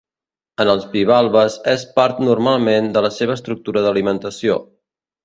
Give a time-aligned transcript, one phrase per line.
[0.63, 4.57] En els bivalves és part normalment de la seva estructura d’alimentació.